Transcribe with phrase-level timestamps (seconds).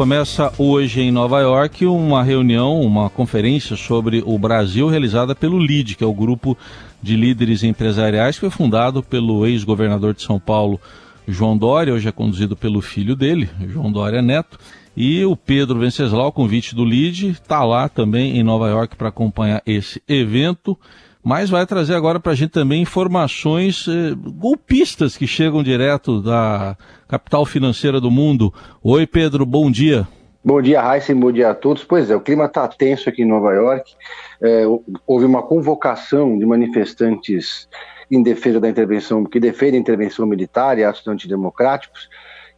[0.00, 5.94] começa hoje em Nova York uma reunião, uma conferência sobre o Brasil realizada pelo LID,
[5.94, 6.56] que é o grupo
[7.02, 10.80] de líderes empresariais que foi fundado pelo ex-governador de São Paulo,
[11.28, 14.58] João Dória, hoje é conduzido pelo filho dele, João Dória Neto.
[14.96, 19.60] E o Pedro Venceslau, convite do LID, está lá também em Nova York para acompanhar
[19.66, 20.78] esse evento
[21.22, 26.76] mas vai trazer agora para a gente também informações eh, golpistas que chegam direto da
[27.06, 28.52] capital financeira do mundo.
[28.82, 30.08] Oi, Pedro, bom dia.
[30.42, 31.84] Bom dia, Raíssa, bom dia a todos.
[31.84, 33.92] Pois é, o clima está tenso aqui em Nova York.
[34.40, 34.64] É,
[35.06, 37.68] houve uma convocação de manifestantes
[38.10, 42.08] em defesa da intervenção, que defendem a intervenção militar e atos antidemocráticos,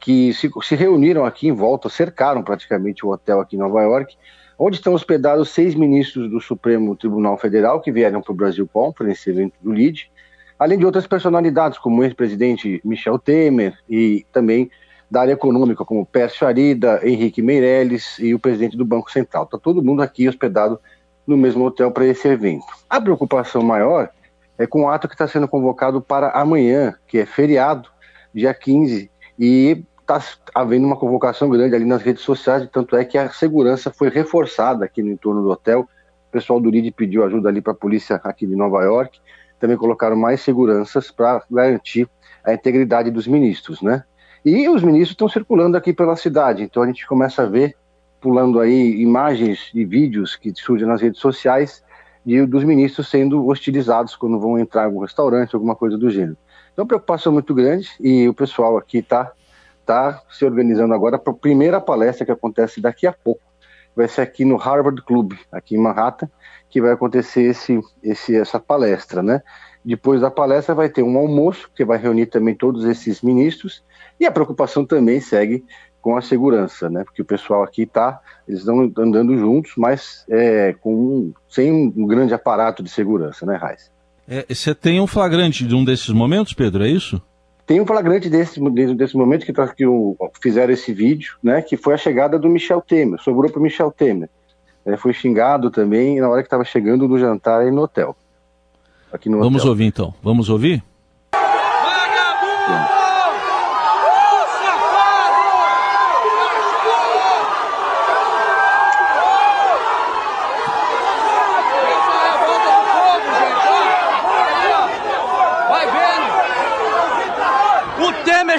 [0.00, 4.16] que se, se reuniram aqui em volta, cercaram praticamente o hotel aqui em Nova York
[4.58, 9.30] onde estão hospedados seis ministros do Supremo Tribunal Federal que vieram para o Brasil Conference,
[9.30, 10.10] evento do LID,
[10.58, 14.68] além de outras personalidades, como o ex-presidente Michel Temer e também
[15.10, 19.44] da área econômica, como Pércio Arida, Henrique Meirelles e o presidente do Banco Central.
[19.44, 20.78] Está todo mundo aqui hospedado
[21.26, 22.66] no mesmo hotel para esse evento.
[22.90, 24.10] A preocupação maior
[24.58, 27.88] é com o ato que está sendo convocado para amanhã, que é feriado,
[28.34, 30.22] dia 15, e está
[30.54, 34.86] havendo uma convocação grande ali nas redes sociais, tanto é que a segurança foi reforçada
[34.86, 35.80] aqui no entorno do hotel.
[35.80, 39.20] O pessoal do RID pediu ajuda ali para a polícia aqui de Nova York.
[39.60, 42.08] Também colocaram mais seguranças para garantir
[42.42, 44.02] a integridade dos ministros, né?
[44.44, 47.76] E os ministros estão circulando aqui pela cidade, então a gente começa a ver,
[48.20, 51.84] pulando aí, imagens e vídeos que surgem nas redes sociais
[52.24, 56.36] de, dos ministros sendo hostilizados quando vão entrar em algum restaurante, alguma coisa do gênero.
[56.72, 59.32] Então, preocupação muito grande e o pessoal aqui está
[59.88, 63.40] está se organizando agora para a primeira palestra que acontece daqui a pouco.
[63.96, 66.28] Vai ser aqui no Harvard Club, aqui em Manhattan,
[66.68, 69.42] que vai acontecer esse, esse, essa palestra, né?
[69.82, 73.82] Depois da palestra vai ter um almoço, que vai reunir também todos esses ministros,
[74.20, 75.64] e a preocupação também segue
[76.02, 77.02] com a segurança, né?
[77.02, 82.34] Porque o pessoal aqui está, eles estão andando juntos, mas é, com, sem um grande
[82.34, 83.90] aparato de segurança, né, Raiz?
[84.28, 87.20] É, você tem um flagrante de um desses momentos, Pedro, é isso?
[87.68, 88.58] Tem um flagrante desse,
[88.94, 92.48] desse momento que, tá, que o, fizeram esse vídeo, né, que foi a chegada do
[92.48, 94.30] Michel Temer, sobrou para o Michel Temer.
[94.86, 98.16] Ele foi xingado também na hora que estava chegando no jantar aí no hotel.
[99.12, 99.68] Aqui no Vamos hotel.
[99.72, 100.82] ouvir então, vamos ouvir?
[101.30, 102.97] Vagabundo!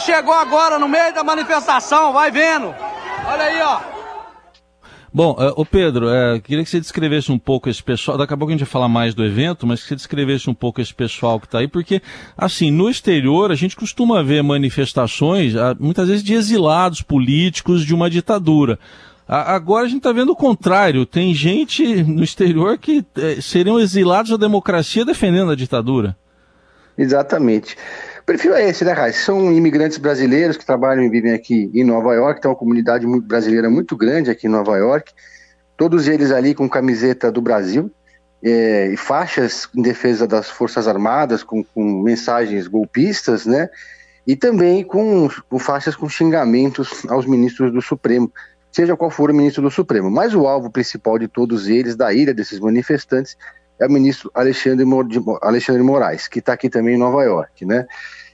[0.09, 2.74] Chegou agora no meio da manifestação, vai vendo.
[3.28, 3.80] Olha aí, ó.
[5.14, 8.18] Bom, o uh, Pedro, uh, queria que você descrevesse um pouco esse pessoal.
[8.18, 10.53] Daqui a pouco a gente vai falar mais do evento, mas que você descrevesse um
[10.53, 12.02] pouco esse pessoal que está aí, porque,
[12.36, 17.94] assim, no exterior a gente costuma ver manifestações, uh, muitas vezes de exilados políticos de
[17.94, 18.80] uma ditadura.
[19.28, 21.06] Agora a gente está vendo o contrário.
[21.06, 26.18] Tem gente no exterior que eh, seriam exilados da democracia defendendo a ditadura.
[26.98, 27.78] Exatamente
[28.29, 29.16] perfil é esse, né, Raiz?
[29.16, 33.72] São imigrantes brasileiros que trabalham e vivem aqui em Nova York, tem uma comunidade brasileira
[33.72, 35.12] muito grande aqui em Nova York,
[35.75, 37.91] todos eles ali com camiseta do Brasil
[38.44, 43.68] é, e faixas em defesa das Forças Armadas, com, com mensagens golpistas, né?
[44.28, 48.31] E também com, com faixas com xingamentos aos ministros do Supremo,
[48.72, 50.12] seja qual for o ministro do Supremo.
[50.12, 53.35] Mas o alvo principal de todos eles, da ira desses manifestantes,
[53.79, 54.85] é o ministro Alexandre,
[55.41, 57.88] Alexandre Moraes, que está aqui também em Nova York, né?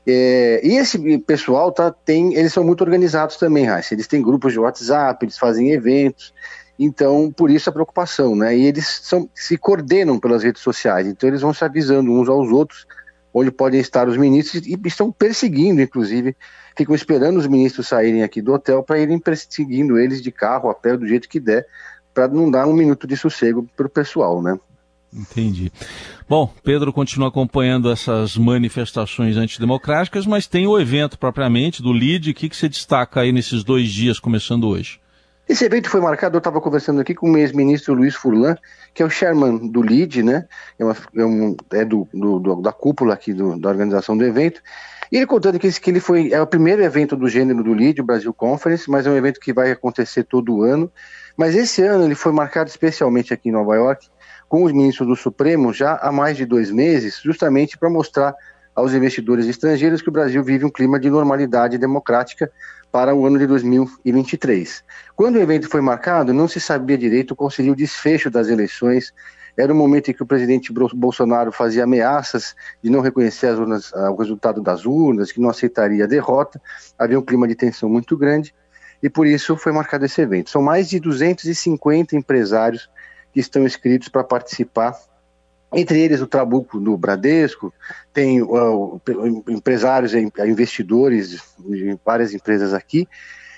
[0.08, 3.94] É, e esse pessoal tá, tem, eles são muito organizados também, Raíssa.
[3.94, 6.34] Eles têm grupos de WhatsApp, eles fazem eventos.
[6.78, 8.56] Então, por isso a preocupação, né?
[8.56, 11.08] E eles são, se coordenam pelas redes sociais.
[11.08, 12.86] Então, eles vão se avisando uns aos outros
[13.34, 16.38] onde podem estar os ministros e estão perseguindo, inclusive,
[16.78, 20.74] ficam esperando os ministros saírem aqui do hotel para irem perseguindo eles de carro, a
[20.74, 21.66] pé, do jeito que der,
[22.14, 24.58] para não dar um minuto de sossego para o pessoal, né?
[25.16, 25.72] Entendi.
[26.28, 32.32] Bom, Pedro continua acompanhando essas manifestações antidemocráticas, mas tem o evento propriamente do LID.
[32.32, 35.00] O que, que você destaca aí nesses dois dias, começando hoje?
[35.48, 38.58] Esse evento foi marcado, eu estava conversando aqui com o ex-ministro Luiz Furlan,
[38.94, 40.48] que é o chairman do LID, né?
[40.78, 44.60] É, uma, é, um, é do, do, da cúpula aqui do, da organização do evento.
[45.12, 47.76] E ele contando que, esse, que ele foi, é o primeiro evento do gênero do
[47.76, 50.92] LID, o Brasil Conference, mas é um evento que vai acontecer todo ano.
[51.38, 54.08] Mas esse ano ele foi marcado especialmente aqui em Nova York
[54.48, 58.36] com os ministros do Supremo já há mais de dois meses, justamente para mostrar
[58.76, 62.52] aos investidores estrangeiros que o Brasil vive um clima de normalidade democrática
[62.92, 64.84] para o ano de 2023.
[65.16, 69.14] Quando o evento foi marcado, não se sabia direito qual seria o desfecho das eleições.
[69.58, 74.12] Era o momento em que o presidente Bolsonaro fazia ameaças de não reconhecer urnas, ah,
[74.12, 76.62] o resultado das urnas, que não aceitaria a derrota.
[77.00, 78.54] Havia um clima de tensão muito grande.
[79.04, 80.50] e por isso foi marcado esse evento.
[80.50, 82.90] São mais de 250 empresários
[83.36, 84.98] que estão inscritos para participar
[85.74, 87.74] entre eles o Trabuco do Bradesco,
[88.14, 89.02] tem uh,
[89.50, 93.06] empresários e investidores de várias empresas aqui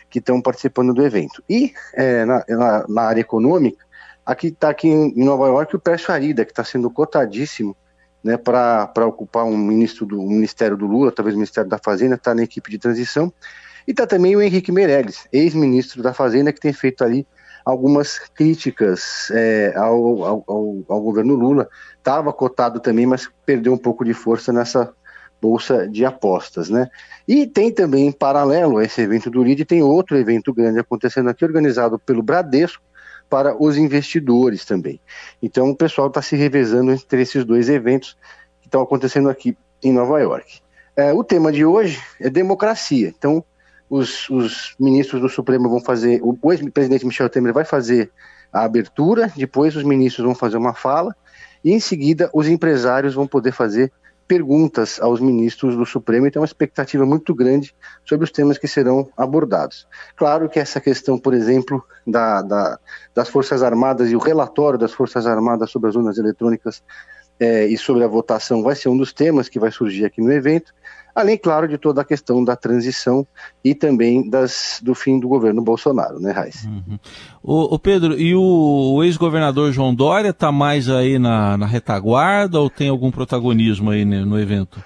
[0.09, 1.43] que estão participando do evento.
[1.47, 3.85] E é, na, na, na, área econômica,
[4.25, 7.77] aqui está aqui em Nova York o Pércio Arida, que está sendo cotadíssimo
[8.23, 12.15] né, para ocupar um, ministro do, um ministério do Lula, talvez o Ministério da Fazenda,
[12.15, 13.31] está na equipe de transição.
[13.87, 17.27] E está também o Henrique Meirelles, ex-ministro da Fazenda, que tem feito ali
[17.67, 20.43] algumas críticas é, ao, ao,
[20.87, 21.67] ao, governo Lula.
[21.97, 24.93] Estava cotado também, mas perdeu um pouco de força nessa
[25.41, 26.89] bolsa de apostas, né?
[27.27, 31.29] E tem também, em paralelo a esse evento do LID, tem outro evento grande acontecendo
[31.29, 32.81] aqui, organizado pelo Bradesco,
[33.29, 35.01] para os investidores também.
[35.43, 38.17] Então o pessoal está se revezando entre esses dois eventos
[38.61, 40.61] que estão acontecendo aqui em Nova York.
[40.95, 43.09] É, o tema de hoje é democracia.
[43.09, 43.43] Então,
[43.89, 48.11] os, os ministros do Supremo vão fazer, o, ex-presidente Michel Temer vai fazer
[48.51, 51.15] a abertura, depois os ministros vão fazer uma fala,
[51.63, 53.91] e em seguida os empresários vão poder fazer
[54.27, 57.73] perguntas aos ministros do Supremo e tem uma expectativa muito grande
[58.05, 59.87] sobre os temas que serão abordados.
[60.17, 62.79] Claro que essa questão, por exemplo, da, da,
[63.15, 66.83] das Forças Armadas e o relatório das Forças Armadas sobre as urnas eletrônicas
[67.39, 70.31] é, e sobre a votação vai ser um dos temas que vai surgir aqui no
[70.31, 70.73] evento,
[71.13, 73.25] além, claro, de toda a questão da transição
[73.63, 76.63] e também das, do fim do governo Bolsonaro, né, Raiz?
[76.65, 76.99] Uhum.
[77.41, 82.59] O, o, Pedro, e o, o ex-governador João Dória está mais aí na, na, retaguarda
[82.59, 84.83] ou tem algum protagonismo aí no, no evento?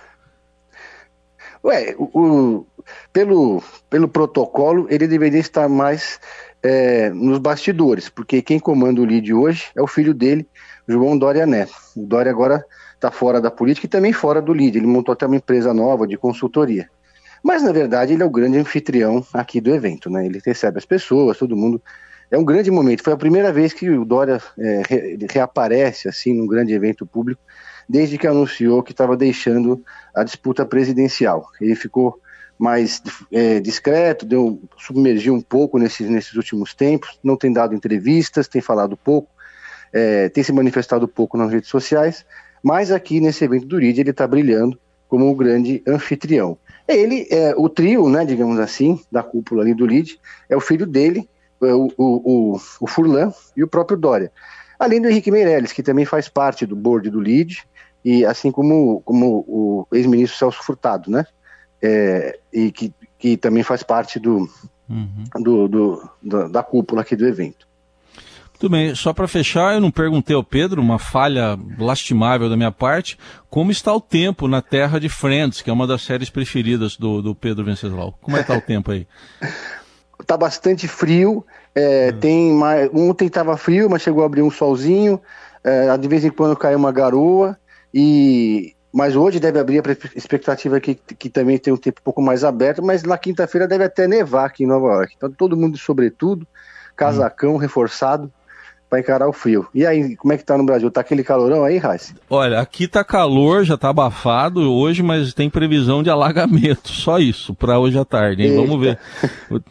[1.64, 2.66] Ué, o,
[3.12, 6.20] pelo, pelo protocolo, ele deveria estar mais
[6.64, 10.48] é, nos bastidores, porque quem comanda o LID hoje é o filho dele,
[10.92, 11.74] João Dória Neto.
[11.96, 14.78] O Dória agora está fora da política e também fora do LID.
[14.78, 16.88] Ele montou até uma empresa nova de consultoria.
[17.44, 20.26] Mas, na verdade, ele é o grande anfitrião aqui do evento, né?
[20.26, 21.82] Ele recebe as pessoas, todo mundo.
[22.30, 23.04] É um grande momento.
[23.04, 27.42] Foi a primeira vez que o Dória é, re, reaparece, assim, num grande evento público,
[27.90, 29.84] desde que anunciou que estava deixando
[30.16, 31.48] a disputa presidencial.
[31.60, 32.20] Ele ficou
[32.62, 33.02] mais
[33.32, 38.62] é, discreto, deu, submergiu um pouco nesses, nesses últimos tempos, não tem dado entrevistas, tem
[38.62, 39.28] falado pouco,
[39.94, 42.26] é, tem se manifestado pouco nas redes sociais,
[42.64, 46.58] mas aqui nesse evento do RID ele está brilhando como o grande anfitrião.
[46.88, 50.86] Ele, é, o trio, né, digamos assim, da cúpula ali do LID, é o filho
[50.86, 51.30] dele,
[51.62, 54.32] é, o, o, o, o Furlan e o próprio Dória.
[54.80, 57.64] Além do Henrique Meirelles, que também faz parte do board do LID,
[58.04, 61.26] e assim como, como o ex-ministro Celso Furtado, né?
[61.82, 64.50] É, e que, que também faz parte do,
[64.90, 65.24] uhum.
[65.40, 67.68] do, do, do, da cúpula aqui do evento.
[68.62, 72.72] Tudo bem, só para fechar, eu não perguntei ao Pedro, uma falha lastimável da minha
[72.72, 73.18] parte,
[73.50, 77.24] como está o tempo na Terra de Friends, que é uma das séries preferidas do,
[77.24, 78.16] do Pedro Venceslau.
[78.22, 79.08] Como é que está o tempo aí?
[80.20, 81.44] Está bastante frio,
[81.74, 82.20] é, hum.
[82.20, 85.20] tem mais, ontem estava frio, mas chegou a abrir um solzinho,
[85.64, 87.58] é, de vez em quando cai uma garoa,
[87.92, 92.22] e mas hoje deve abrir a expectativa que, que também tem um tempo um pouco
[92.22, 95.16] mais aberto, mas na quinta-feira deve até nevar aqui em Nova York.
[95.18, 96.46] Então todo mundo sobretudo,
[96.96, 97.58] casacão hum.
[97.58, 98.32] reforçado,
[98.92, 99.66] para encarar o frio.
[99.74, 100.92] E aí, como é que tá no Brasil?
[100.92, 102.14] Tá aquele calorão aí, Raíssa?
[102.30, 107.56] Olha, aqui tá calor, já tá abafado hoje, mas tem previsão de alagamento, só isso,
[107.56, 108.54] para hoje à tarde, hein?
[108.54, 109.00] Vamos ver.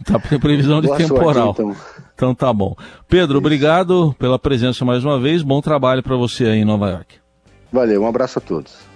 [0.07, 1.55] Tá previsão de Boa temporal.
[1.55, 1.77] Sorte, então.
[2.15, 2.75] então tá bom.
[3.07, 3.39] Pedro, isso.
[3.39, 5.43] obrigado pela presença mais uma vez.
[5.43, 7.17] Bom trabalho para você aí em Nova York.
[7.71, 8.90] Valeu, um abraço a todos.